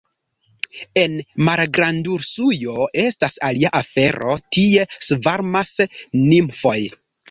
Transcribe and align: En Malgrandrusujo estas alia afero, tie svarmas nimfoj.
En 1.01 1.13
Malgrandrusujo 1.49 2.87
estas 3.05 3.39
alia 3.51 3.75
afero, 3.85 4.37
tie 4.57 4.91
svarmas 5.13 5.79
nimfoj. 6.29 6.81